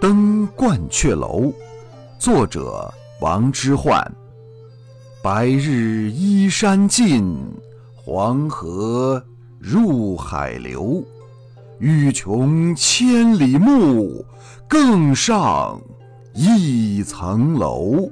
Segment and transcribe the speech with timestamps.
[0.00, 1.52] 登鹳雀楼
[2.20, 4.06] 作者王之涣。
[5.20, 7.36] 白日依山尽
[7.96, 9.20] 黄河
[9.58, 11.02] 入海流
[11.80, 14.24] 欲穷千里目
[14.68, 15.80] 更上
[16.32, 18.08] 一层楼。